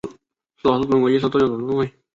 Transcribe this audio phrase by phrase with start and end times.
[0.57, 1.91] 书法是中国艺术的重要组成部份。